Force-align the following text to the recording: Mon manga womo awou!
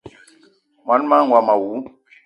Mon 0.85 1.01
manga 1.09 1.31
womo 1.33 1.53
awou! 1.57 1.73